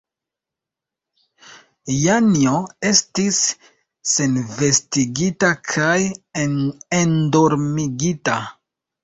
Janjo 1.95 2.53
estis 2.91 3.41
senvestigita 4.13 5.53
kaj 5.75 5.93
endormigita. 7.03 8.41